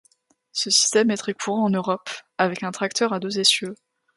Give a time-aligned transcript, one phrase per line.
[0.51, 2.09] Ce système est très courant en Europe,
[2.39, 3.75] avec un tracteur à deux essieux.